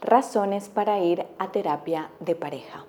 Razones 0.00 0.68
para 0.68 0.98
ir 1.00 1.24
a 1.38 1.50
terapia 1.52 2.10
de 2.20 2.34
pareja. 2.34 2.84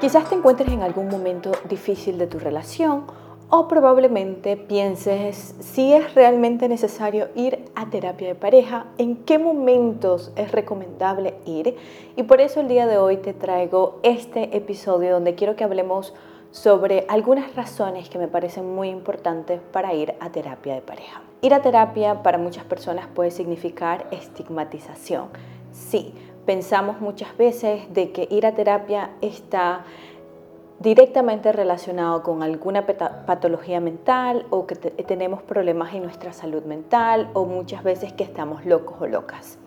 Quizás 0.00 0.28
te 0.28 0.34
encuentres 0.34 0.72
en 0.72 0.82
algún 0.82 1.08
momento 1.08 1.52
difícil 1.68 2.18
de 2.18 2.26
tu 2.26 2.38
relación 2.38 3.04
o 3.50 3.68
probablemente 3.68 4.56
pienses 4.56 5.54
si 5.60 5.92
es 5.92 6.14
realmente 6.14 6.68
necesario 6.68 7.28
ir 7.34 7.64
a 7.74 7.90
terapia 7.90 8.28
de 8.28 8.34
pareja, 8.34 8.86
en 8.98 9.16
qué 9.16 9.38
momentos 9.38 10.32
es 10.36 10.50
recomendable 10.50 11.34
ir. 11.44 11.76
Y 12.16 12.24
por 12.24 12.40
eso 12.40 12.60
el 12.60 12.68
día 12.68 12.86
de 12.86 12.98
hoy 12.98 13.18
te 13.18 13.34
traigo 13.34 14.00
este 14.02 14.56
episodio 14.56 15.12
donde 15.12 15.34
quiero 15.34 15.56
que 15.56 15.64
hablemos 15.64 16.14
sobre 16.56 17.04
algunas 17.08 17.54
razones 17.54 18.08
que 18.08 18.18
me 18.18 18.28
parecen 18.28 18.74
muy 18.74 18.88
importantes 18.88 19.60
para 19.72 19.92
ir 19.92 20.14
a 20.20 20.30
terapia 20.30 20.74
de 20.74 20.80
pareja. 20.80 21.20
Ir 21.42 21.52
a 21.52 21.60
terapia 21.60 22.22
para 22.22 22.38
muchas 22.38 22.64
personas 22.64 23.06
puede 23.14 23.30
significar 23.30 24.06
estigmatización. 24.10 25.26
Sí, 25.70 26.14
pensamos 26.46 26.98
muchas 27.02 27.36
veces 27.36 27.92
de 27.92 28.10
que 28.10 28.26
ir 28.30 28.46
a 28.46 28.54
terapia 28.54 29.10
está 29.20 29.84
directamente 30.80 31.52
relacionado 31.52 32.22
con 32.22 32.42
alguna 32.42 32.86
patología 32.86 33.80
mental 33.80 34.46
o 34.48 34.66
que 34.66 34.76
tenemos 34.76 35.42
problemas 35.42 35.92
en 35.92 36.04
nuestra 36.04 36.32
salud 36.32 36.64
mental 36.64 37.28
o 37.34 37.44
muchas 37.44 37.84
veces 37.84 38.14
que 38.14 38.24
estamos 38.24 38.64
locos 38.64 38.96
o 38.98 39.06
locas. 39.06 39.58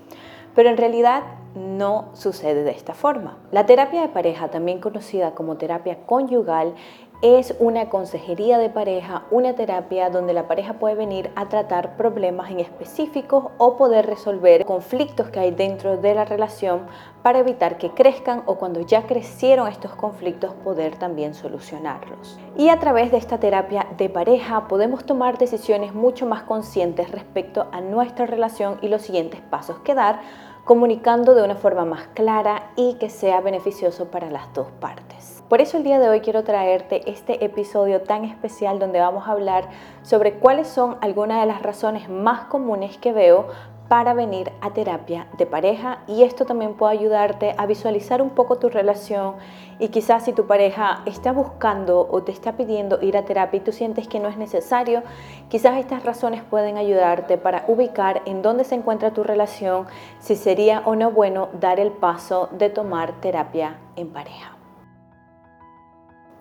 Pero 0.55 0.69
en 0.69 0.77
realidad 0.77 1.23
no 1.55 2.09
sucede 2.13 2.63
de 2.63 2.71
esta 2.71 2.93
forma. 2.93 3.37
La 3.51 3.65
terapia 3.65 4.01
de 4.01 4.09
pareja, 4.09 4.49
también 4.49 4.79
conocida 4.79 5.31
como 5.31 5.57
terapia 5.57 6.05
conyugal, 6.05 6.75
es 7.21 7.53
una 7.59 7.89
consejería 7.89 8.57
de 8.57 8.69
pareja, 8.69 9.23
una 9.29 9.53
terapia 9.53 10.09
donde 10.09 10.31
la 10.33 10.47
pareja 10.47 10.75
puede 10.75 10.95
venir 10.95 11.31
a 11.35 11.49
tratar 11.49 11.97
problemas 11.97 12.49
en 12.49 12.61
específicos 12.61 13.47
o 13.57 13.75
poder 13.75 14.05
resolver 14.05 14.65
conflictos 14.65 15.29
que 15.29 15.41
hay 15.41 15.51
dentro 15.51 15.97
de 15.97 16.15
la 16.15 16.23
relación 16.23 16.87
para 17.21 17.39
evitar 17.39 17.77
que 17.77 17.91
crezcan 17.91 18.43
o 18.45 18.55
cuando 18.55 18.79
ya 18.79 19.05
crecieron 19.05 19.67
estos 19.67 19.93
conflictos 19.95 20.53
poder 20.63 20.95
también 20.95 21.33
solucionarlos. 21.33 22.39
Y 22.55 22.69
a 22.69 22.79
través 22.79 23.11
de 23.11 23.17
esta 23.17 23.37
terapia 23.37 23.87
de 23.97 24.07
pareja 24.07 24.69
podemos 24.69 25.05
tomar 25.05 25.37
decisiones 25.37 25.93
mucho 25.93 26.25
más 26.25 26.43
conscientes 26.43 27.11
respecto 27.11 27.67
a 27.73 27.81
nuestra 27.81 28.27
relación 28.27 28.77
y 28.81 28.87
los 28.87 29.01
siguientes 29.01 29.41
pasos 29.41 29.79
que 29.79 29.93
dar 29.93 30.21
comunicando 30.63 31.35
de 31.35 31.43
una 31.43 31.55
forma 31.55 31.83
más 31.83 32.07
clara 32.13 32.71
y 32.77 32.93
que 32.93 33.09
sea 33.09 33.41
beneficioso 33.41 34.05
para 34.05 34.29
las 34.29 34.53
dos 34.53 34.67
partes. 34.79 35.38
Por 35.49 35.61
eso 35.61 35.77
el 35.77 35.83
día 35.83 35.97
de 35.97 36.07
hoy 36.07 36.19
quiero 36.19 36.43
traerte 36.43 37.09
este 37.09 37.43
episodio 37.43 38.03
tan 38.03 38.23
especial 38.23 38.77
donde 38.77 38.99
vamos 38.99 39.27
a 39.27 39.31
hablar 39.31 39.67
sobre 40.03 40.33
cuáles 40.33 40.67
son 40.67 40.97
algunas 41.01 41.41
de 41.41 41.47
las 41.47 41.63
razones 41.63 42.07
más 42.07 42.41
comunes 42.41 42.99
que 42.99 43.13
veo 43.13 43.47
para 43.87 44.13
venir 44.13 44.51
a 44.61 44.73
terapia 44.73 45.25
de 45.39 45.47
pareja 45.47 46.03
y 46.05 46.21
esto 46.21 46.45
también 46.45 46.75
puede 46.75 46.99
ayudarte 46.99 47.55
a 47.57 47.65
visualizar 47.65 48.21
un 48.21 48.29
poco 48.29 48.59
tu 48.59 48.69
relación 48.69 49.37
y 49.79 49.87
quizás 49.87 50.25
si 50.25 50.33
tu 50.33 50.45
pareja 50.45 51.01
está 51.07 51.31
buscando 51.31 52.07
o 52.11 52.21
te 52.21 52.31
está 52.31 52.55
pidiendo 52.55 53.01
ir 53.01 53.17
a 53.17 53.25
terapia 53.25 53.57
y 53.57 53.61
tú 53.61 53.71
sientes 53.71 54.07
que 54.07 54.19
no 54.19 54.27
es 54.27 54.37
necesario, 54.37 55.01
quizás 55.49 55.79
estas 55.79 56.03
razones 56.03 56.43
pueden 56.43 56.77
ayudarte 56.77 57.39
para 57.39 57.65
ubicar 57.67 58.21
en 58.25 58.43
dónde 58.43 58.65
se 58.65 58.75
encuentra 58.75 59.13
tu 59.13 59.23
relación, 59.23 59.87
si 60.19 60.35
sería 60.35 60.83
o 60.85 60.93
no 60.93 61.09
bueno 61.09 61.49
dar 61.59 61.79
el 61.79 61.89
paso 61.89 62.49
de 62.51 62.69
tomar 62.69 63.13
terapia 63.13 63.77
en 63.95 64.09
pareja. 64.09 64.58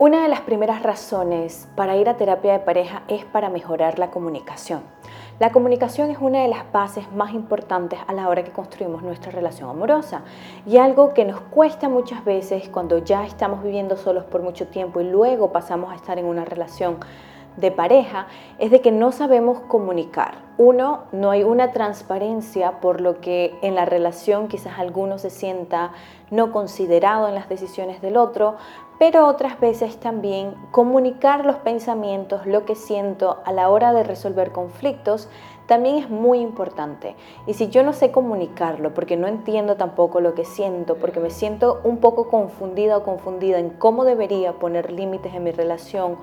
Una 0.01 0.23
de 0.23 0.29
las 0.29 0.43
primeras 0.43 0.85
razones 0.85 1.67
para 1.75 1.97
ir 1.97 2.09
a 2.09 2.17
terapia 2.17 2.53
de 2.53 2.61
pareja 2.61 3.03
es 3.09 3.25
para 3.25 3.51
mejorar 3.51 3.99
la 3.99 4.13
comunicación. 4.13 4.83
La 5.41 5.51
comunicación 5.51 6.09
es 6.13 6.19
una 6.21 6.43
de 6.43 6.47
las 6.47 6.71
bases 6.71 7.11
más 7.11 7.35
importantes 7.35 7.99
a 8.07 8.13
la 8.13 8.29
hora 8.29 8.45
que 8.45 8.53
construimos 8.53 9.03
nuestra 9.03 9.33
relación 9.33 9.69
amorosa 9.69 10.23
y 10.65 10.77
algo 10.77 11.15
que 11.15 11.25
nos 11.25 11.41
cuesta 11.41 11.89
muchas 11.89 12.25
veces 12.25 12.69
cuando 12.69 12.99
ya 12.99 13.27
estamos 13.27 13.65
viviendo 13.65 13.97
solos 13.97 14.23
por 14.23 14.41
mucho 14.41 14.69
tiempo 14.69 15.01
y 15.01 15.11
luego 15.11 15.51
pasamos 15.51 15.91
a 15.91 15.97
estar 15.97 16.17
en 16.17 16.27
una 16.27 16.45
relación 16.45 16.99
de 17.59 17.71
pareja 17.73 18.29
es 18.59 18.71
de 18.71 18.81
que 18.81 18.93
no 18.93 19.11
sabemos 19.11 19.61
comunicar. 19.61 20.47
Uno, 20.59 21.05
no 21.13 21.31
hay 21.31 21.43
una 21.43 21.73
transparencia 21.73 22.81
por 22.81 23.01
lo 23.01 23.21
que 23.21 23.57
en 23.63 23.75
la 23.75 23.85
relación 23.85 24.49
quizás 24.49 24.79
alguno 24.79 25.19
se 25.19 25.31
sienta 25.31 25.93
no 26.31 26.53
considerado 26.53 27.29
en 27.29 27.35
las 27.35 27.49
decisiones 27.49 28.01
del 28.01 28.17
otro, 28.17 28.57
pero 28.99 29.27
otras 29.27 29.59
veces 29.61 29.99
también 29.99 30.55
comunicar 30.71 31.47
los 31.47 31.57
pensamientos, 31.57 32.47
lo 32.47 32.65
que 32.65 32.75
siento 32.75 33.39
a 33.45 33.53
la 33.53 33.69
hora 33.71 33.93
de 33.93 34.03
resolver 34.03 34.53
conflictos, 34.53 35.29
también 35.67 35.97
es 35.97 36.11
muy 36.11 36.41
importante. 36.41 37.15
Y 37.47 37.55
si 37.55 37.69
yo 37.69 37.83
no 37.83 37.93
sé 37.93 38.11
comunicarlo, 38.11 38.95
porque 38.95 39.17
no 39.17 39.29
entiendo 39.29 39.77
tampoco 39.77 40.21
lo 40.21 40.35
que 40.35 40.45
siento, 40.45 40.97
porque 40.97 41.21
me 41.21 41.31
siento 41.31 41.81
un 41.85 41.99
poco 41.99 42.29
confundida 42.29 42.97
o 42.97 43.03
confundida 43.05 43.59
en 43.59 43.71
cómo 43.71 44.05
debería 44.05 44.55
poner 44.55 44.91
límites 44.91 45.35
en 45.35 45.45
mi 45.45 45.53
relación, 45.53 46.17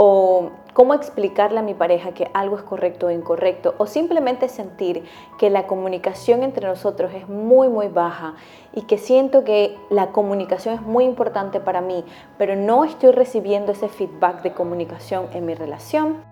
o 0.00 0.50
cómo 0.74 0.94
explicarle 0.94 1.58
a 1.58 1.62
mi 1.62 1.74
pareja 1.74 2.12
que 2.12 2.30
algo 2.32 2.56
es 2.56 2.62
correcto 2.62 3.08
o 3.08 3.10
incorrecto, 3.10 3.74
o 3.78 3.86
simplemente 3.86 4.48
sentir 4.48 5.02
que 5.40 5.50
la 5.50 5.66
comunicación 5.66 6.44
entre 6.44 6.68
nosotros 6.68 7.12
es 7.14 7.28
muy, 7.28 7.68
muy 7.68 7.88
baja 7.88 8.34
y 8.72 8.82
que 8.82 8.96
siento 8.96 9.42
que 9.42 9.76
la 9.90 10.12
comunicación 10.12 10.76
es 10.76 10.82
muy 10.82 11.02
importante 11.04 11.58
para 11.58 11.80
mí, 11.80 12.04
pero 12.38 12.54
no 12.54 12.84
estoy 12.84 13.10
recibiendo 13.10 13.72
ese 13.72 13.88
feedback 13.88 14.42
de 14.42 14.52
comunicación 14.52 15.26
en 15.32 15.46
mi 15.46 15.56
relación. 15.56 16.22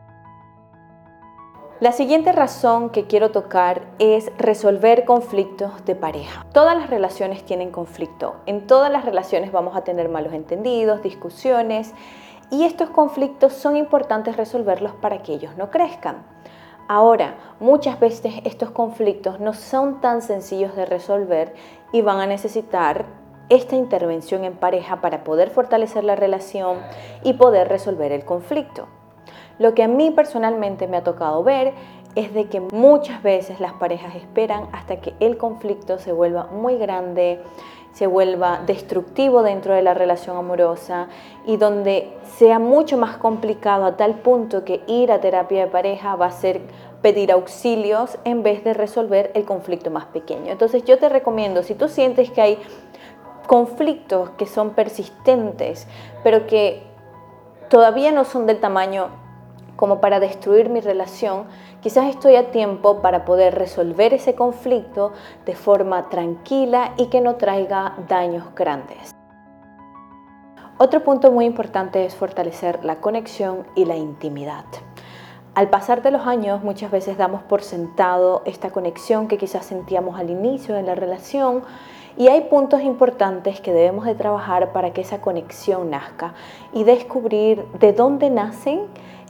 La 1.80 1.90
siguiente 1.90 2.30
razón 2.30 2.90
que 2.90 3.06
quiero 3.06 3.32
tocar 3.32 3.82
es 3.98 4.30
resolver 4.38 5.04
conflictos 5.04 5.84
de 5.84 5.96
pareja. 5.96 6.46
Todas 6.52 6.78
las 6.78 6.88
relaciones 6.88 7.44
tienen 7.44 7.72
conflicto. 7.72 8.36
En 8.46 8.68
todas 8.68 8.92
las 8.92 9.04
relaciones 9.04 9.50
vamos 9.50 9.76
a 9.76 9.82
tener 9.82 10.08
malos 10.08 10.32
entendidos, 10.34 11.02
discusiones 11.02 11.92
y 12.50 12.64
estos 12.64 12.90
conflictos 12.90 13.52
son 13.52 13.76
importantes 13.76 14.36
resolverlos 14.36 14.92
para 14.92 15.22
que 15.22 15.34
ellos 15.34 15.56
no 15.56 15.70
crezcan. 15.70 16.24
Ahora, 16.88 17.34
muchas 17.58 17.98
veces 17.98 18.34
estos 18.44 18.70
conflictos 18.70 19.40
no 19.40 19.54
son 19.54 20.00
tan 20.00 20.22
sencillos 20.22 20.76
de 20.76 20.86
resolver 20.86 21.54
y 21.92 22.02
van 22.02 22.20
a 22.20 22.26
necesitar 22.26 23.06
esta 23.48 23.76
intervención 23.76 24.44
en 24.44 24.54
pareja 24.54 25.00
para 25.00 25.24
poder 25.24 25.50
fortalecer 25.50 26.04
la 26.04 26.16
relación 26.16 26.78
y 27.22 27.34
poder 27.34 27.68
resolver 27.68 28.12
el 28.12 28.24
conflicto. 28.24 28.86
Lo 29.58 29.74
que 29.74 29.82
a 29.82 29.88
mí 29.88 30.10
personalmente 30.10 30.86
me 30.86 30.98
ha 30.98 31.04
tocado 31.04 31.42
ver 31.42 31.72
es 32.14 32.32
de 32.34 32.46
que 32.46 32.60
muchas 32.60 33.22
veces 33.22 33.60
las 33.60 33.74
parejas 33.74 34.14
esperan 34.14 34.68
hasta 34.72 35.00
que 35.00 35.14
el 35.20 35.36
conflicto 35.36 35.98
se 35.98 36.12
vuelva 36.12 36.46
muy 36.46 36.78
grande, 36.78 37.40
se 37.96 38.06
vuelva 38.06 38.60
destructivo 38.66 39.42
dentro 39.42 39.72
de 39.72 39.80
la 39.80 39.94
relación 39.94 40.36
amorosa 40.36 41.08
y 41.46 41.56
donde 41.56 42.12
sea 42.36 42.58
mucho 42.58 42.98
más 42.98 43.16
complicado 43.16 43.86
a 43.86 43.96
tal 43.96 44.16
punto 44.16 44.64
que 44.64 44.82
ir 44.86 45.10
a 45.10 45.22
terapia 45.22 45.64
de 45.64 45.70
pareja 45.70 46.14
va 46.14 46.26
a 46.26 46.30
ser 46.30 46.60
pedir 47.00 47.32
auxilios 47.32 48.18
en 48.24 48.42
vez 48.42 48.62
de 48.64 48.74
resolver 48.74 49.30
el 49.32 49.46
conflicto 49.46 49.90
más 49.90 50.04
pequeño. 50.04 50.52
Entonces 50.52 50.84
yo 50.84 50.98
te 50.98 51.08
recomiendo, 51.08 51.62
si 51.62 51.74
tú 51.74 51.88
sientes 51.88 52.30
que 52.30 52.42
hay 52.42 52.58
conflictos 53.46 54.28
que 54.36 54.44
son 54.44 54.74
persistentes, 54.74 55.88
pero 56.22 56.46
que 56.46 56.82
todavía 57.70 58.12
no 58.12 58.26
son 58.26 58.44
del 58.44 58.60
tamaño 58.60 59.08
como 59.76 60.00
para 60.00 60.20
destruir 60.20 60.68
mi 60.68 60.80
relación, 60.80 61.44
quizás 61.80 62.06
estoy 62.06 62.36
a 62.36 62.50
tiempo 62.50 63.00
para 63.02 63.24
poder 63.24 63.54
resolver 63.54 64.14
ese 64.14 64.34
conflicto 64.34 65.12
de 65.44 65.54
forma 65.54 66.08
tranquila 66.08 66.94
y 66.96 67.06
que 67.06 67.20
no 67.20 67.36
traiga 67.36 67.94
daños 68.08 68.44
grandes. 68.54 69.14
Otro 70.78 71.02
punto 71.04 71.30
muy 71.30 71.46
importante 71.46 72.04
es 72.04 72.14
fortalecer 72.14 72.84
la 72.84 72.96
conexión 72.96 73.66
y 73.74 73.86
la 73.86 73.96
intimidad. 73.96 74.64
Al 75.54 75.70
pasar 75.70 76.02
de 76.02 76.10
los 76.10 76.26
años 76.26 76.62
muchas 76.62 76.90
veces 76.90 77.16
damos 77.16 77.42
por 77.42 77.62
sentado 77.62 78.42
esta 78.44 78.68
conexión 78.68 79.26
que 79.26 79.38
quizás 79.38 79.64
sentíamos 79.64 80.20
al 80.20 80.28
inicio 80.28 80.74
de 80.74 80.82
la 80.82 80.94
relación 80.94 81.62
y 82.18 82.28
hay 82.28 82.42
puntos 82.42 82.82
importantes 82.82 83.62
que 83.62 83.72
debemos 83.72 84.04
de 84.04 84.14
trabajar 84.14 84.72
para 84.74 84.92
que 84.92 85.00
esa 85.00 85.22
conexión 85.22 85.88
nazca 85.88 86.34
y 86.74 86.84
descubrir 86.84 87.64
de 87.78 87.94
dónde 87.94 88.28
nacen 88.28 88.80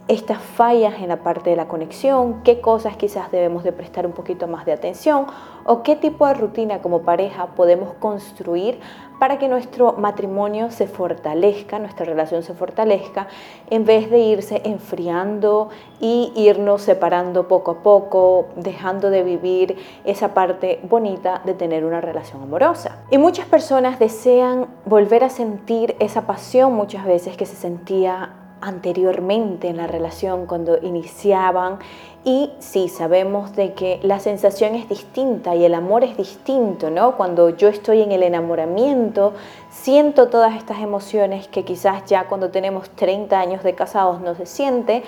estas 0.07 0.41
fallas 0.41 0.95
en 1.01 1.09
la 1.09 1.17
parte 1.17 1.49
de 1.49 1.55
la 1.55 1.67
conexión, 1.67 2.41
qué 2.43 2.61
cosas 2.61 2.95
quizás 2.95 3.31
debemos 3.31 3.63
de 3.63 3.73
prestar 3.73 4.05
un 4.05 4.13
poquito 4.13 4.47
más 4.47 4.65
de 4.65 4.71
atención 4.71 5.27
o 5.65 5.83
qué 5.83 5.95
tipo 5.95 6.25
de 6.25 6.33
rutina 6.33 6.81
como 6.81 7.01
pareja 7.01 7.47
podemos 7.55 7.93
construir 7.95 8.79
para 9.19 9.37
que 9.37 9.47
nuestro 9.47 9.93
matrimonio 9.93 10.71
se 10.71 10.87
fortalezca, 10.87 11.79
nuestra 11.79 12.05
relación 12.05 12.43
se 12.43 12.53
fortalezca, 12.53 13.27
en 13.69 13.83
vez 13.83 14.09
de 14.09 14.19
irse 14.19 14.61
enfriando 14.63 15.69
y 15.99 16.31
irnos 16.35 16.83
separando 16.83 17.47
poco 17.47 17.71
a 17.71 17.83
poco, 17.83 18.49
dejando 18.55 19.09
de 19.09 19.23
vivir 19.23 19.75
esa 20.05 20.33
parte 20.33 20.79
bonita 20.83 21.41
de 21.45 21.53
tener 21.53 21.83
una 21.83 21.99
relación 21.99 22.43
amorosa. 22.43 23.03
Y 23.09 23.17
muchas 23.17 23.47
personas 23.47 23.99
desean 23.99 24.67
volver 24.85 25.23
a 25.23 25.29
sentir 25.29 25.95
esa 25.99 26.27
pasión 26.27 26.73
muchas 26.73 27.05
veces 27.05 27.35
que 27.35 27.45
se 27.45 27.55
sentía 27.55 28.46
anteriormente 28.61 29.67
en 29.67 29.77
la 29.77 29.87
relación 29.87 30.45
cuando 30.45 30.77
iniciaban 30.81 31.79
y 32.23 32.51
sí, 32.59 32.89
sabemos 32.89 33.55
de 33.55 33.73
que 33.73 34.01
la 34.03 34.19
sensación 34.19 34.75
es 34.75 34.89
distinta 34.89 35.55
y 35.55 35.63
el 35.63 35.73
amor 35.73 36.03
es 36.03 36.17
distinto, 36.17 36.89
¿no? 36.89 37.15
Cuando 37.15 37.51
yo 37.51 37.69
estoy 37.69 38.01
en 38.01 38.11
el 38.11 38.21
enamoramiento, 38.21 39.33
siento 39.69 40.27
todas 40.27 40.57
estas 40.57 40.79
emociones 40.79 41.47
que 41.47 41.63
quizás 41.63 42.03
ya 42.05 42.25
cuando 42.25 42.49
tenemos 42.49 42.89
30 42.89 43.39
años 43.39 43.63
de 43.63 43.75
casados 43.75 44.19
no 44.19 44.35
se 44.35 44.45
siente, 44.45 45.03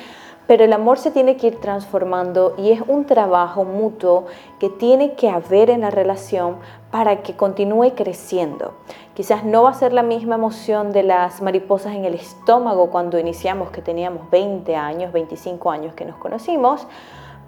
pero 0.49 0.65
el 0.65 0.73
amor 0.73 0.97
se 0.97 1.11
tiene 1.11 1.37
que 1.37 1.45
ir 1.45 1.61
transformando 1.61 2.55
y 2.57 2.71
es 2.71 2.81
un 2.87 3.05
trabajo 3.05 3.65
mutuo 3.65 4.25
que 4.57 4.67
tiene 4.67 5.13
que 5.13 5.29
haber 5.29 5.69
en 5.69 5.81
la 5.81 5.91
relación 5.91 6.55
para 6.89 7.21
que 7.21 7.35
continúe 7.35 7.91
creciendo. 7.95 8.73
Quizás 9.13 9.45
no 9.45 9.61
va 9.61 9.69
a 9.69 9.73
ser 9.75 9.93
la 9.93 10.01
misma 10.01 10.33
emoción 10.33 10.91
de 10.91 11.03
las 11.03 11.43
mariposas 11.43 11.93
en 11.93 12.03
el 12.03 12.15
estómago 12.15 12.89
cuando 12.89 13.19
iniciamos 13.19 13.69
que 13.69 13.83
teníamos 13.83 14.27
20 14.31 14.75
años, 14.75 15.13
25 15.13 15.69
años 15.69 15.93
que 15.93 16.05
nos 16.05 16.15
conocimos, 16.15 16.87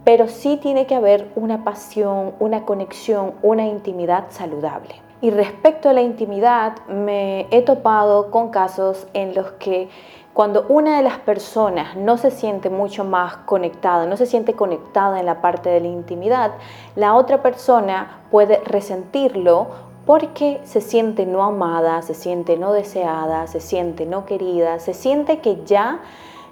pero 0.03 0.27
sí 0.27 0.57
tiene 0.61 0.85
que 0.85 0.93
haber 0.93 1.31
una 1.35 1.63
pasión, 1.63 2.35
una 2.37 2.65
conexión, 2.65 3.33
una 3.41 3.65
intimidad 3.65 4.25
saludable. 4.29 4.93
Y 5.23 5.31
respecto 5.31 5.89
a 5.89 5.93
la 5.93 6.01
intimidad, 6.01 6.85
me 6.87 7.47
he 7.49 7.61
topado 7.63 8.29
con 8.29 8.49
casos 8.49 9.07
en 9.13 9.35
los 9.35 9.51
que 9.53 9.89
cuando 10.33 10.65
una 10.69 10.97
de 10.97 11.03
las 11.03 11.19
personas 11.19 11.95
no 11.95 12.17
se 12.17 12.31
siente 12.31 12.69
mucho 12.69 13.03
más 13.03 13.37
conectada, 13.37 14.05
no 14.05 14.15
se 14.15 14.25
siente 14.25 14.53
conectada 14.53 15.19
en 15.19 15.25
la 15.25 15.41
parte 15.41 15.69
de 15.69 15.81
la 15.81 15.87
intimidad, 15.87 16.51
la 16.95 17.15
otra 17.15 17.41
persona 17.41 18.21
puede 18.31 18.61
resentirlo 18.65 19.67
porque 20.05 20.61
se 20.63 20.81
siente 20.81 21.25
no 21.25 21.43
amada, 21.43 22.01
se 22.01 22.13
siente 22.13 22.57
no 22.57 22.73
deseada, 22.73 23.47
se 23.47 23.59
siente 23.59 24.05
no 24.05 24.25
querida, 24.25 24.79
se 24.79 24.93
siente 24.93 25.39
que 25.39 25.63
ya 25.65 25.99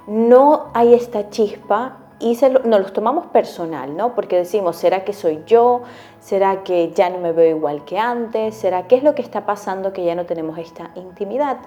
no 0.07 0.67
hay 0.73 0.93
esta 0.93 1.29
chispa 1.29 1.97
y 2.19 2.37
nos 2.41 2.81
los 2.81 2.93
tomamos 2.93 3.27
personal, 3.27 3.95
¿no? 3.95 4.13
Porque 4.13 4.37
decimos, 4.37 4.75
¿será 4.75 5.05
que 5.05 5.13
soy 5.13 5.41
yo? 5.45 5.83
¿Será 6.19 6.63
que 6.63 6.91
ya 6.91 7.09
no 7.09 7.19
me 7.19 7.31
veo 7.31 7.55
igual 7.55 7.85
que 7.85 7.97
antes? 7.97 8.55
¿Será 8.55 8.87
qué 8.87 8.95
es 8.95 9.03
lo 9.03 9.15
que 9.15 9.21
está 9.21 9.45
pasando 9.45 9.93
que 9.93 10.03
ya 10.03 10.15
no 10.15 10.25
tenemos 10.25 10.57
esta 10.57 10.91
intimidad? 10.95 11.57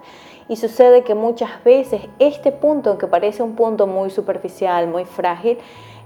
Y 0.49 0.57
sucede 0.57 1.05
que 1.05 1.15
muchas 1.15 1.65
veces 1.65 2.03
este 2.19 2.53
punto, 2.53 2.99
que 2.99 3.07
parece 3.07 3.43
un 3.43 3.57
punto 3.57 3.87
muy 3.87 4.11
superficial, 4.11 4.89
muy 4.89 5.07
frágil, 5.07 5.59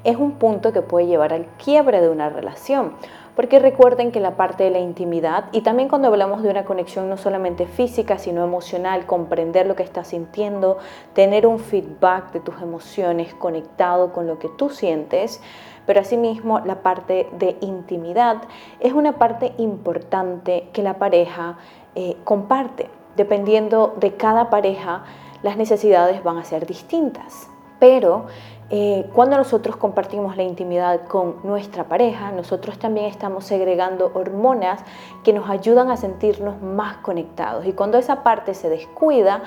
es 0.05 0.17
un 0.17 0.33
punto 0.33 0.73
que 0.73 0.83
puede 0.83 1.07
llevar 1.07 1.33
al 1.33 1.47
quiebre 1.57 2.01
de 2.01 2.09
una 2.09 2.29
relación. 2.29 2.93
Porque 3.37 3.59
recuerden 3.59 4.11
que 4.11 4.19
la 4.19 4.35
parte 4.37 4.65
de 4.65 4.71
la 4.71 4.79
intimidad 4.79 5.44
y 5.53 5.61
también 5.61 5.91
cuando 5.91 6.09
hablamos 6.09 6.43
de 6.43 6.49
una 6.49 6.65
conexión 6.65 7.09
no 7.11 7.19
solamente 7.19 7.67
física, 7.67 8.19
sino 8.19 8.43
emocional, 8.43 9.05
comprender 9.05 9.67
lo 9.67 9.77
que 9.77 9.83
estás 9.83 10.09
sintiendo, 10.09 10.79
tener 11.12 11.47
un 11.47 11.59
feedback 11.59 12.33
de 12.33 12.41
tus 12.41 12.61
emociones 12.62 13.35
conectado 13.35 14.12
con 14.12 14.27
lo 14.27 14.38
que 14.38 14.49
tú 14.49 14.71
sientes, 14.71 15.43
pero 15.85 16.00
asimismo 16.00 16.61
la 16.61 16.83
parte 16.83 17.29
de 17.38 17.56
intimidad 17.61 18.43
es 18.81 18.94
una 18.94 19.12
parte 19.12 19.53
importante 19.59 20.69
que 20.73 20.83
la 20.83 20.94
pareja 20.94 21.59
eh, 21.94 22.17
comparte. 22.25 22.88
Dependiendo 23.17 23.94
de 23.99 24.17
cada 24.17 24.50
pareja, 24.50 25.05
las 25.43 25.56
necesidades 25.56 26.23
van 26.25 26.38
a 26.38 26.44
ser 26.44 26.67
distintas. 26.67 27.49
Pero 27.79 28.27
eh, 28.69 29.09
cuando 29.13 29.37
nosotros 29.37 29.77
compartimos 29.77 30.37
la 30.37 30.43
intimidad 30.43 31.07
con 31.07 31.37
nuestra 31.45 31.85
pareja, 31.85 32.33
nosotros 32.33 32.79
también 32.79 33.07
estamos 33.07 33.45
segregando 33.45 34.11
hormonas 34.13 34.81
que 35.23 35.33
nos 35.33 35.49
ayudan 35.49 35.91
a 35.91 35.97
sentirnos 35.97 36.61
más 36.61 36.97
conectados. 36.97 37.65
Y 37.67 37.73
cuando 37.73 37.97
esa 37.97 38.25
parte 38.25 38.55
se 38.55 38.69
descuida, 38.69 39.43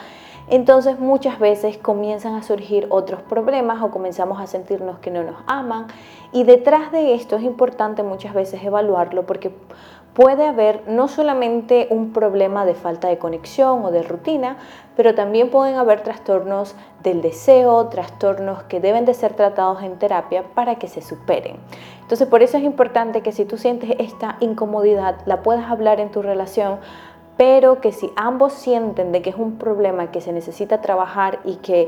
entonces 0.48 1.00
muchas 1.00 1.38
veces 1.38 1.78
comienzan 1.78 2.34
a 2.36 2.44
surgir 2.44 2.88
otros 2.90 3.22
problemas 3.22 3.84
o 3.84 3.92
comenzamos 3.92 4.40
a 4.42 4.48
sentirnos 4.48 5.00
que 5.00 5.12
no 5.12 5.24
nos 5.24 5.36
aman. 5.46 5.88
Y 6.32 6.44
detrás 6.44 6.92
de 6.92 7.14
esto 7.14 7.36
es 7.36 7.44
importante 7.44 8.04
muchas 8.04 8.34
veces 8.34 8.64
evaluarlo 8.64 9.26
porque 9.26 9.52
puede 10.14 10.48
haber 10.48 10.84
no 10.88 11.08
solamente 11.08 11.88
un 11.90 12.14
problema 12.14 12.66
de 12.66 12.74
falta 12.74 13.08
de 13.08 13.18
conexión 13.18 13.84
o 13.86 13.92
de 13.92 14.04
rutina, 14.04 14.58
pero 14.96 15.16
también 15.16 15.50
pueden 15.50 15.76
haber 15.76 16.02
trastornos 16.02 16.76
del 17.04 17.22
deseo, 17.22 17.88
trastornos 17.88 18.64
que 18.64 18.80
deben 18.80 19.06
de 19.06 19.14
ser 19.14 19.34
tratados 19.34 19.82
en 19.84 19.98
terapia 19.98 20.44
para 20.54 20.76
que 20.76 20.88
se 20.88 21.02
superen. 21.02 21.58
Entonces 22.02 22.28
por 22.28 22.44
eso 22.44 22.58
es 22.58 22.64
importante 22.64 23.22
que 23.22 23.32
si 23.32 23.46
tú 23.46 23.58
sientes 23.58 23.92
esta 24.00 24.38
incomodidad, 24.40 25.18
la 25.26 25.42
puedas 25.42 25.70
hablar 25.70 26.00
en 26.00 26.12
tu 26.12 26.22
relación, 26.22 26.80
pero 27.38 27.80
que 27.80 27.94
si 27.94 28.12
ambos 28.18 28.54
sienten 28.54 29.12
de 29.12 29.22
que 29.22 29.30
es 29.30 29.38
un 29.38 29.58
problema 29.58 30.12
que 30.12 30.20
se 30.20 30.34
necesita 30.34 30.82
trabajar 30.82 31.40
y 31.46 31.56
que 31.58 31.88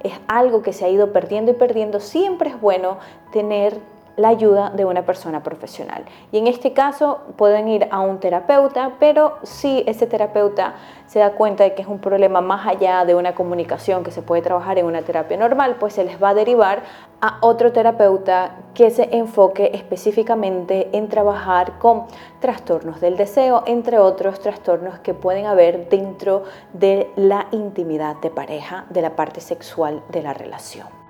es 0.00 0.12
algo 0.28 0.62
que 0.62 0.72
se 0.72 0.84
ha 0.84 0.88
ido 0.88 1.12
perdiendo 1.12 1.50
y 1.52 1.54
perdiendo, 1.54 2.00
siempre 2.00 2.50
es 2.50 2.60
bueno 2.60 2.98
tener 3.32 3.80
la 4.16 4.28
ayuda 4.28 4.70
de 4.70 4.84
una 4.84 5.04
persona 5.04 5.42
profesional. 5.42 6.04
Y 6.30 6.38
en 6.38 6.46
este 6.46 6.72
caso 6.72 7.20
pueden 7.36 7.68
ir 7.68 7.88
a 7.90 8.00
un 8.00 8.18
terapeuta, 8.20 8.92
pero 8.98 9.38
si 9.42 9.84
ese 9.86 10.06
terapeuta 10.06 10.74
se 11.06 11.18
da 11.18 11.32
cuenta 11.32 11.64
de 11.64 11.74
que 11.74 11.82
es 11.82 11.88
un 11.88 11.98
problema 11.98 12.40
más 12.40 12.66
allá 12.66 13.04
de 13.04 13.14
una 13.14 13.34
comunicación 13.34 14.02
que 14.02 14.10
se 14.10 14.22
puede 14.22 14.42
trabajar 14.42 14.78
en 14.78 14.86
una 14.86 15.02
terapia 15.02 15.36
normal, 15.36 15.76
pues 15.78 15.94
se 15.94 16.04
les 16.04 16.22
va 16.22 16.30
a 16.30 16.34
derivar 16.34 16.82
a 17.20 17.38
otro 17.40 17.72
terapeuta 17.72 18.56
que 18.74 18.90
se 18.90 19.14
enfoque 19.16 19.70
específicamente 19.74 20.88
en 20.92 21.08
trabajar 21.08 21.78
con 21.78 22.04
trastornos 22.40 23.00
del 23.00 23.16
deseo, 23.16 23.62
entre 23.66 23.98
otros 23.98 24.40
trastornos 24.40 24.98
que 25.00 25.14
pueden 25.14 25.46
haber 25.46 25.88
dentro 25.88 26.44
de 26.72 27.10
la 27.16 27.46
intimidad 27.52 28.16
de 28.16 28.30
pareja, 28.30 28.86
de 28.90 29.02
la 29.02 29.14
parte 29.14 29.40
sexual 29.40 30.02
de 30.08 30.22
la 30.22 30.32
relación. 30.32 31.01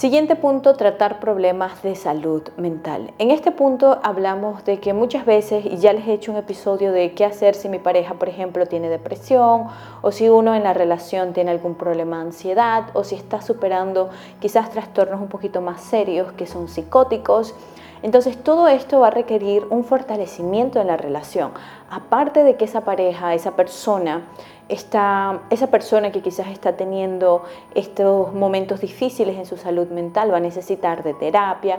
Siguiente 0.00 0.34
punto, 0.34 0.76
tratar 0.76 1.20
problemas 1.20 1.82
de 1.82 1.94
salud 1.94 2.42
mental. 2.56 3.12
En 3.18 3.30
este 3.30 3.52
punto 3.52 3.98
hablamos 4.02 4.64
de 4.64 4.80
que 4.80 4.94
muchas 4.94 5.26
veces, 5.26 5.66
y 5.66 5.76
ya 5.76 5.92
les 5.92 6.08
he 6.08 6.14
hecho 6.14 6.32
un 6.32 6.38
episodio 6.38 6.90
de 6.90 7.12
qué 7.12 7.26
hacer 7.26 7.54
si 7.54 7.68
mi 7.68 7.78
pareja, 7.78 8.14
por 8.14 8.30
ejemplo, 8.30 8.64
tiene 8.64 8.88
depresión, 8.88 9.66
o 10.00 10.10
si 10.10 10.30
uno 10.30 10.54
en 10.54 10.62
la 10.62 10.72
relación 10.72 11.34
tiene 11.34 11.50
algún 11.50 11.74
problema 11.74 12.16
de 12.16 12.22
ansiedad, 12.28 12.84
o 12.94 13.04
si 13.04 13.14
está 13.14 13.42
superando 13.42 14.08
quizás 14.40 14.70
trastornos 14.70 15.20
un 15.20 15.28
poquito 15.28 15.60
más 15.60 15.82
serios 15.82 16.32
que 16.32 16.46
son 16.46 16.68
psicóticos. 16.68 17.54
Entonces 18.02 18.42
todo 18.42 18.68
esto 18.68 19.00
va 19.00 19.08
a 19.08 19.10
requerir 19.10 19.66
un 19.68 19.84
fortalecimiento 19.84 20.80
en 20.80 20.86
la 20.86 20.96
relación. 20.96 21.50
Aparte 21.90 22.42
de 22.42 22.56
que 22.56 22.64
esa 22.64 22.80
pareja, 22.80 23.34
esa 23.34 23.50
persona, 23.50 24.22
esa 24.70 25.66
persona 25.70 26.12
que 26.12 26.22
quizás 26.22 26.48
está 26.48 26.76
teniendo 26.76 27.44
estos 27.74 28.32
momentos 28.32 28.80
difíciles 28.80 29.36
en 29.36 29.46
su 29.46 29.56
salud 29.56 29.88
mental 29.88 30.32
va 30.32 30.36
a 30.36 30.40
necesitar 30.40 31.02
de 31.02 31.14
terapia, 31.14 31.78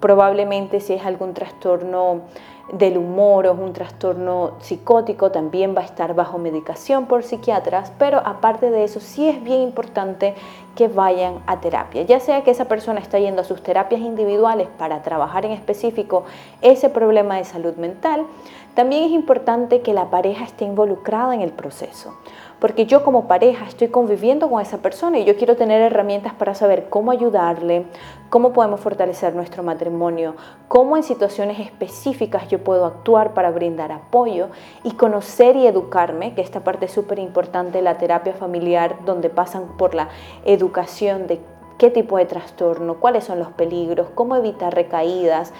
probablemente 0.00 0.80
si 0.80 0.94
es 0.94 1.04
algún 1.04 1.34
trastorno 1.34 2.22
del 2.70 2.96
humor 2.96 3.46
o 3.46 3.52
es 3.52 3.58
un 3.58 3.72
trastorno 3.72 4.52
psicótico, 4.60 5.30
también 5.30 5.74
va 5.76 5.82
a 5.82 5.84
estar 5.84 6.14
bajo 6.14 6.38
medicación 6.38 7.06
por 7.06 7.22
psiquiatras, 7.22 7.92
pero 7.98 8.22
aparte 8.24 8.70
de 8.70 8.84
eso 8.84 9.00
sí 9.00 9.28
es 9.28 9.42
bien 9.42 9.60
importante 9.60 10.34
que 10.76 10.88
vayan 10.88 11.42
a 11.46 11.60
terapia, 11.60 12.02
ya 12.02 12.20
sea 12.20 12.44
que 12.44 12.50
esa 12.50 12.66
persona 12.66 13.00
está 13.00 13.18
yendo 13.18 13.42
a 13.42 13.44
sus 13.44 13.62
terapias 13.62 14.00
individuales 14.00 14.68
para 14.78 15.02
trabajar 15.02 15.44
en 15.44 15.52
específico 15.52 16.24
ese 16.62 16.88
problema 16.88 17.36
de 17.36 17.44
salud 17.44 17.74
mental, 17.76 18.26
también 18.74 19.04
es 19.04 19.10
importante 19.10 19.82
que 19.82 19.92
la 19.92 20.08
pareja 20.08 20.44
esté 20.44 20.64
involucrada 20.64 21.34
en 21.34 21.42
el 21.42 21.50
proceso, 21.50 22.14
porque 22.62 22.86
yo 22.86 23.02
como 23.02 23.26
pareja 23.26 23.66
estoy 23.66 23.88
conviviendo 23.88 24.48
con 24.48 24.62
esa 24.62 24.78
persona 24.78 25.18
y 25.18 25.24
yo 25.24 25.36
quiero 25.36 25.56
tener 25.56 25.82
herramientas 25.82 26.32
para 26.32 26.54
saber 26.54 26.88
cómo 26.88 27.10
ayudarle, 27.10 27.86
cómo 28.30 28.52
podemos 28.52 28.78
fortalecer 28.78 29.34
nuestro 29.34 29.64
matrimonio, 29.64 30.36
cómo 30.68 30.96
en 30.96 31.02
situaciones 31.02 31.58
específicas 31.58 32.46
yo 32.46 32.62
puedo 32.62 32.86
actuar 32.86 33.34
para 33.34 33.50
brindar 33.50 33.90
apoyo 33.90 34.46
y 34.84 34.92
conocer 34.92 35.56
y 35.56 35.66
educarme, 35.66 36.34
que 36.34 36.40
esta 36.40 36.60
parte 36.60 36.86
es 36.86 36.92
súper 36.92 37.18
importante, 37.18 37.82
la 37.82 37.98
terapia 37.98 38.34
familiar, 38.34 38.94
donde 39.04 39.28
pasan 39.28 39.76
por 39.76 39.96
la 39.96 40.10
educación 40.44 41.26
de 41.26 41.40
qué 41.78 41.90
tipo 41.90 42.16
de 42.16 42.26
trastorno, 42.26 43.00
cuáles 43.00 43.24
son 43.24 43.40
los 43.40 43.48
peligros, 43.48 44.06
cómo 44.14 44.36
evitar 44.36 44.72
recaídas, 44.72 45.52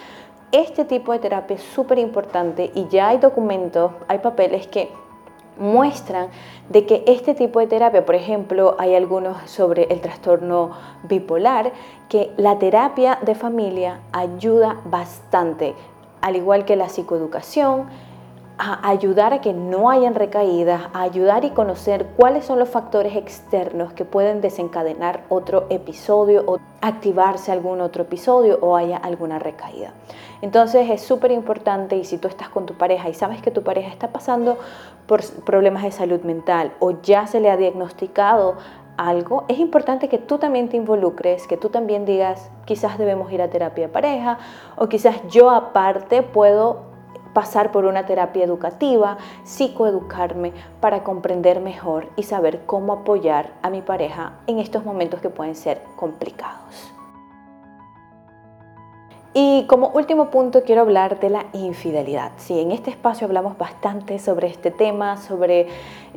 este 0.52 0.85
tipo 0.85 1.12
de 1.12 1.18
terapia 1.18 1.56
es 1.56 1.62
súper 1.62 1.99
importante 1.99 2.71
y 2.76 2.87
ya 2.90 3.09
hay 3.09 3.18
documentos, 3.18 3.90
hay 4.06 4.18
papeles 4.18 4.68
que 4.68 4.88
muestran 5.59 6.28
de 6.68 6.87
que 6.87 7.04
este 7.06 7.35
tipo 7.35 7.61
de 7.61 7.66
terapia, 7.66 8.04
por 8.04 8.14
ejemplo, 8.14 8.76
hay 8.78 8.94
algunos 8.94 9.50
sobre 9.50 9.85
el 9.85 10.00
trastorno 10.00 10.71
bipolar, 11.04 11.73
que 12.09 12.30
la 12.37 12.59
terapia 12.59 13.18
de 13.23 13.35
familia 13.35 14.00
ayuda 14.12 14.80
bastante, 14.85 15.75
al 16.21 16.37
igual 16.37 16.64
que 16.64 16.76
la 16.76 16.88
psicoeducación, 16.88 17.87
a 18.59 18.88
ayudar 18.88 19.32
a 19.32 19.40
que 19.40 19.52
no 19.52 19.90
hayan 19.90 20.14
recaídas, 20.14 20.82
a 20.92 21.02
ayudar 21.02 21.44
y 21.44 21.50
conocer 21.50 22.06
cuáles 22.16 22.44
son 22.44 22.59
los 22.59 22.68
factores 22.68 23.16
externos 23.16 23.92
que 23.92 24.04
pueden 24.04 24.40
desencadenar 24.40 25.25
otro 25.30 25.66
episodio 25.71 26.44
o 26.47 26.59
activarse 26.80 27.50
algún 27.50 27.80
otro 27.80 28.02
episodio 28.02 28.59
o 28.61 28.76
haya 28.76 28.99
alguna 28.99 29.38
recaída. 29.38 29.94
Entonces 30.42 30.90
es 30.90 31.00
súper 31.00 31.30
importante 31.30 31.96
y 31.96 32.04
si 32.04 32.18
tú 32.18 32.28
estás 32.28 32.49
con 32.49 32.66
tu 32.66 32.75
pareja 32.75 33.08
y 33.08 33.14
sabes 33.14 33.40
que 33.40 33.52
tu 33.52 33.62
pareja 33.62 33.88
está 33.88 34.08
pasando 34.08 34.58
por 35.06 35.22
problemas 35.44 35.84
de 35.84 35.92
salud 35.92 36.20
mental 36.22 36.72
o 36.80 37.00
ya 37.00 37.26
se 37.26 37.40
le 37.40 37.49
ha 37.49 37.56
diagnosticado 37.56 38.56
algo, 38.96 39.44
es 39.49 39.58
importante 39.58 40.08
que 40.08 40.18
tú 40.18 40.38
también 40.38 40.68
te 40.68 40.76
involucres, 40.76 41.46
que 41.46 41.56
tú 41.56 41.68
también 41.68 42.04
digas, 42.04 42.50
quizás 42.66 42.99
debemos 42.99 43.32
ir 43.32 43.40
a 43.40 43.49
terapia 43.49 43.87
de 43.87 43.92
pareja 43.92 44.38
o 44.76 44.88
quizás 44.88 45.16
yo 45.28 45.49
aparte 45.49 46.22
puedo 46.22 46.92
pasar 47.32 47.70
por 47.72 47.84
una 47.84 48.04
terapia 48.04 48.44
educativa, 48.44 49.18
psicoeducarme 49.44 50.52
para 50.80 51.04
comprender 51.04 51.61
mejor 51.61 52.08
y 52.16 52.25
saber 52.25 52.62
cómo 52.66 52.92
apoyar 52.92 53.52
a 53.62 53.70
mi 53.70 53.80
pareja 53.80 54.40
en 54.46 54.58
estos 54.58 54.84
momentos 54.84 55.20
que 55.20 55.30
pueden 55.30 55.54
ser 55.54 55.80
complicados. 55.96 56.92
Y 59.34 59.64
como 59.66 59.88
último 59.94 60.26
punto 60.26 60.62
quiero 60.62 60.82
hablar 60.82 61.18
de 61.18 61.30
la 61.30 61.46
infidelidad. 61.54 62.32
Sí, 62.36 62.60
en 62.60 62.70
este 62.70 62.90
espacio 62.90 63.26
hablamos 63.26 63.56
bastante 63.56 64.18
sobre 64.18 64.48
este 64.48 64.70
tema, 64.70 65.16
sobre 65.16 65.68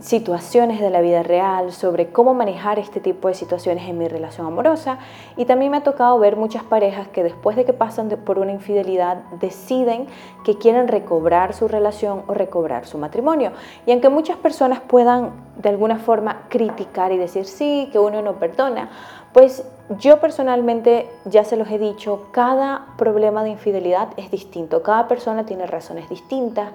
situaciones 0.01 0.81
de 0.81 0.89
la 0.89 0.99
vida 0.99 1.23
real, 1.23 1.71
sobre 1.71 2.09
cómo 2.09 2.33
manejar 2.33 2.77
este 2.77 2.99
tipo 2.99 3.29
de 3.29 3.33
situaciones 3.33 3.87
en 3.87 3.97
mi 3.97 4.09
relación 4.09 4.47
amorosa. 4.47 4.97
Y 5.37 5.45
también 5.45 5.71
me 5.71 5.77
ha 5.77 5.83
tocado 5.83 6.19
ver 6.19 6.35
muchas 6.35 6.63
parejas 6.63 7.07
que 7.07 7.23
después 7.23 7.55
de 7.55 7.63
que 7.63 7.71
pasan 7.71 8.09
por 8.09 8.37
una 8.37 8.51
infidelidad 8.51 9.23
deciden 9.39 10.07
que 10.43 10.57
quieren 10.57 10.89
recobrar 10.89 11.53
su 11.53 11.69
relación 11.69 12.23
o 12.27 12.33
recobrar 12.33 12.85
su 12.85 12.97
matrimonio. 12.97 13.53
Y 13.85 13.93
aunque 13.93 14.09
muchas 14.09 14.35
personas 14.35 14.81
puedan 14.81 15.31
de 15.55 15.69
alguna 15.69 15.99
forma 15.99 16.41
criticar 16.49 17.13
y 17.13 17.17
decir 17.17 17.45
sí, 17.45 17.87
que 17.93 17.99
uno 17.99 18.21
no 18.21 18.33
perdona, 18.33 18.89
pues 19.31 19.63
yo 19.89 20.19
personalmente, 20.19 21.09
ya 21.25 21.43
se 21.43 21.57
los 21.57 21.69
he 21.69 21.77
dicho, 21.77 22.27
cada 22.31 22.87
problema 22.97 23.43
de 23.43 23.51
infidelidad 23.51 24.09
es 24.17 24.31
distinto, 24.31 24.81
cada 24.81 25.07
persona 25.07 25.45
tiene 25.45 25.67
razones 25.67 26.09
distintas, 26.09 26.71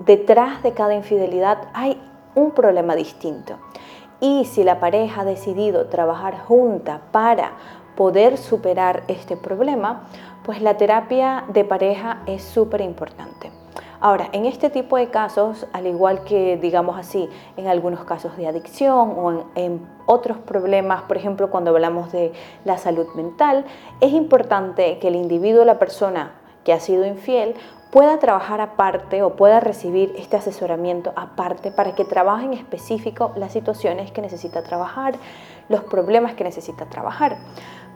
detrás 0.00 0.62
de 0.62 0.72
cada 0.72 0.94
infidelidad 0.94 1.68
hay 1.72 2.00
un 2.34 2.50
problema 2.50 2.96
distinto. 2.96 3.58
Y 4.20 4.44
si 4.44 4.64
la 4.64 4.80
pareja 4.80 5.22
ha 5.22 5.24
decidido 5.24 5.86
trabajar 5.86 6.38
junta 6.40 7.00
para 7.12 7.52
poder 7.96 8.38
superar 8.38 9.04
este 9.08 9.36
problema, 9.36 10.08
pues 10.44 10.60
la 10.62 10.76
terapia 10.76 11.44
de 11.48 11.64
pareja 11.64 12.22
es 12.26 12.42
súper 12.42 12.80
importante. 12.80 13.61
Ahora, 14.04 14.30
en 14.32 14.46
este 14.46 14.68
tipo 14.68 14.96
de 14.96 15.10
casos, 15.10 15.68
al 15.72 15.86
igual 15.86 16.24
que, 16.24 16.56
digamos 16.56 16.98
así, 16.98 17.28
en 17.56 17.68
algunos 17.68 18.04
casos 18.04 18.36
de 18.36 18.48
adicción 18.48 19.14
o 19.16 19.44
en, 19.54 19.86
otros 20.06 20.38
problemas, 20.38 21.02
por 21.02 21.16
ejemplo, 21.16 21.50
cuando 21.50 21.70
hablamos 21.70 22.10
de 22.10 22.32
la 22.64 22.78
salud 22.78 23.06
mental, 23.14 23.64
es 24.00 24.12
importante 24.12 24.98
que 24.98 25.06
el 25.06 25.14
individuo, 25.14 25.64
la 25.64 25.78
persona 25.78 26.32
que 26.64 26.72
ha 26.72 26.80
sido 26.80 27.06
infiel, 27.06 27.54
pueda 27.92 28.18
trabajar 28.18 28.60
aparte 28.60 29.22
o 29.22 29.36
pueda 29.36 29.60
recibir 29.60 30.12
este 30.18 30.36
asesoramiento 30.36 31.12
aparte 31.14 31.70
para 31.70 31.94
que 31.94 32.04
trabaje 32.04 32.46
en 32.46 32.54
específico 32.54 33.30
las 33.36 33.52
situaciones 33.52 34.10
que 34.10 34.20
necesita 34.20 34.64
trabajar, 34.64 35.14
los 35.68 35.84
problemas 35.84 36.34
que 36.34 36.42
necesita 36.42 36.86
trabajar. 36.86 37.36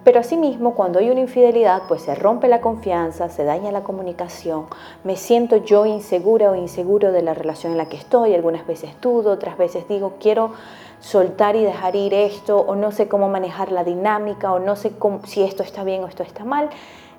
Pero 0.06 0.20
asimismo, 0.20 0.76
cuando 0.76 1.00
hay 1.00 1.10
una 1.10 1.18
infidelidad, 1.18 1.82
pues 1.88 2.02
se 2.02 2.14
rompe 2.14 2.46
la 2.46 2.60
confianza, 2.60 3.28
se 3.28 3.42
daña 3.42 3.72
la 3.72 3.82
comunicación, 3.82 4.66
me 5.02 5.16
siento 5.16 5.56
yo 5.56 5.84
insegura 5.84 6.52
o 6.52 6.54
inseguro 6.54 7.10
de 7.10 7.22
la 7.22 7.34
relación 7.34 7.72
en 7.72 7.78
la 7.78 7.86
que 7.86 7.96
estoy, 7.96 8.32
algunas 8.32 8.64
veces 8.68 8.92
dudo, 9.02 9.32
otras 9.32 9.58
veces 9.58 9.88
digo, 9.88 10.12
quiero 10.20 10.52
soltar 11.00 11.56
y 11.56 11.64
dejar 11.64 11.96
ir 11.96 12.14
esto, 12.14 12.56
o 12.56 12.76
no 12.76 12.92
sé 12.92 13.08
cómo 13.08 13.28
manejar 13.28 13.72
la 13.72 13.82
dinámica, 13.82 14.52
o 14.52 14.60
no 14.60 14.76
sé 14.76 14.92
si 15.24 15.42
esto 15.42 15.64
está 15.64 15.82
bien 15.82 16.04
o 16.04 16.06
esto 16.06 16.22
está 16.22 16.44
mal. 16.44 16.68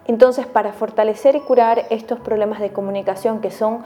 Entonces, 0.06 0.46
para 0.46 0.72
fortalecer 0.72 1.36
y 1.36 1.41
curar 1.41 1.88
estos 1.89 2.22
problemas 2.22 2.62
de 2.62 2.72
comunicación 2.72 3.41
que 3.41 3.51
son 3.51 3.84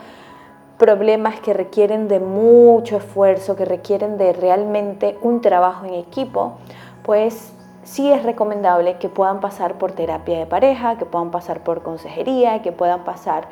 problemas 0.78 1.40
que 1.40 1.52
requieren 1.54 2.06
de 2.06 2.20
mucho 2.20 2.98
esfuerzo, 2.98 3.56
que 3.56 3.64
requieren 3.64 4.16
de 4.16 4.32
realmente 4.32 5.18
un 5.22 5.40
trabajo 5.40 5.86
en 5.86 5.94
equipo, 5.94 6.58
pues 7.02 7.52
sí 7.92 8.10
es 8.10 8.22
recomendable 8.22 8.96
que 8.96 9.10
puedan 9.10 9.40
pasar 9.40 9.76
por 9.76 9.92
terapia 9.92 10.38
de 10.38 10.46
pareja, 10.46 10.96
que 10.96 11.04
puedan 11.04 11.30
pasar 11.30 11.62
por 11.62 11.82
consejería, 11.82 12.62
que 12.62 12.72
puedan 12.72 13.04
pasar 13.04 13.48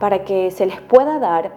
para 0.00 0.24
que 0.24 0.50
se 0.50 0.64
les 0.64 0.80
pueda 0.80 1.18
dar 1.18 1.52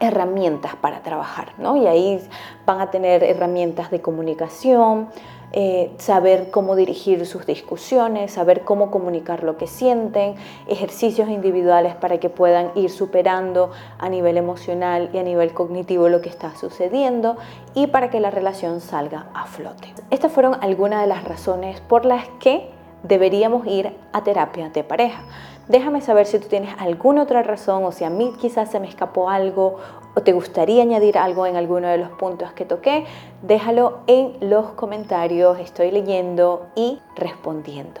herramientas 0.00 0.74
para 0.74 1.02
trabajar, 1.02 1.52
¿no? 1.56 1.76
Y 1.76 1.86
ahí 1.86 2.20
van 2.66 2.80
a 2.80 2.90
tener 2.90 3.22
herramientas 3.22 3.92
de 3.92 4.00
comunicación, 4.02 5.08
eh, 5.52 5.92
saber 5.98 6.50
cómo 6.50 6.76
dirigir 6.76 7.24
sus 7.26 7.46
discusiones, 7.46 8.32
saber 8.32 8.62
cómo 8.62 8.90
comunicar 8.90 9.42
lo 9.42 9.56
que 9.56 9.66
sienten, 9.66 10.34
ejercicios 10.66 11.28
individuales 11.28 11.94
para 11.94 12.18
que 12.18 12.28
puedan 12.28 12.72
ir 12.74 12.90
superando 12.90 13.70
a 13.98 14.08
nivel 14.08 14.36
emocional 14.36 15.10
y 15.12 15.18
a 15.18 15.22
nivel 15.22 15.52
cognitivo 15.54 16.08
lo 16.08 16.20
que 16.20 16.28
está 16.28 16.54
sucediendo 16.56 17.36
y 17.74 17.86
para 17.86 18.10
que 18.10 18.20
la 18.20 18.30
relación 18.30 18.80
salga 18.80 19.26
a 19.34 19.46
flote. 19.46 19.94
Estas 20.10 20.32
fueron 20.32 20.56
algunas 20.60 21.00
de 21.00 21.06
las 21.06 21.24
razones 21.24 21.80
por 21.80 22.04
las 22.04 22.26
que 22.40 22.68
deberíamos 23.02 23.66
ir 23.66 23.92
a 24.12 24.24
terapia 24.24 24.68
de 24.70 24.84
pareja. 24.84 25.22
Déjame 25.68 26.00
saber 26.00 26.26
si 26.26 26.38
tú 26.38 26.48
tienes 26.48 26.74
alguna 26.78 27.22
otra 27.22 27.42
razón 27.42 27.84
o 27.84 27.92
si 27.92 28.04
a 28.04 28.10
mí 28.10 28.32
quizás 28.40 28.70
se 28.70 28.78
me 28.78 28.88
escapó 28.88 29.30
algo 29.30 29.78
o 30.16 30.22
te 30.22 30.32
gustaría 30.32 30.82
añadir 30.82 31.18
algo 31.18 31.46
en 31.46 31.56
alguno 31.56 31.88
de 31.88 31.98
los 31.98 32.08
puntos 32.08 32.52
que 32.52 32.64
toqué. 32.64 33.04
Déjalo 33.42 33.98
en 34.06 34.36
los 34.40 34.70
comentarios, 34.70 35.58
estoy 35.60 35.90
leyendo 35.90 36.66
y 36.74 36.98
respondiendo. 37.14 38.00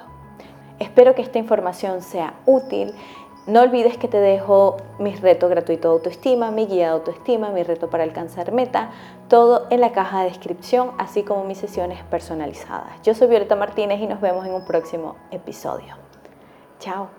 Espero 0.78 1.14
que 1.14 1.22
esta 1.22 1.38
información 1.38 2.02
sea 2.02 2.34
útil. 2.46 2.94
No 3.46 3.60
olvides 3.60 3.96
que 3.98 4.08
te 4.08 4.18
dejo 4.18 4.78
mi 4.98 5.14
reto 5.14 5.48
gratuito 5.48 5.88
de 5.88 5.94
autoestima, 5.94 6.50
mi 6.50 6.66
guía 6.66 6.86
de 6.86 6.92
autoestima, 6.94 7.50
mi 7.50 7.62
reto 7.62 7.90
para 7.90 8.02
alcanzar 8.02 8.50
meta, 8.50 8.90
todo 9.28 9.66
en 9.70 9.80
la 9.80 9.92
caja 9.92 10.22
de 10.22 10.30
descripción, 10.30 10.92
así 10.98 11.22
como 11.22 11.44
mis 11.44 11.58
sesiones 11.58 12.02
personalizadas. 12.04 13.00
Yo 13.04 13.14
soy 13.14 13.28
Violeta 13.28 13.54
Martínez 13.54 14.00
y 14.00 14.06
nos 14.06 14.20
vemos 14.20 14.44
en 14.46 14.54
un 14.54 14.64
próximo 14.64 15.16
episodio. 15.30 15.94
Chao. 16.80 17.16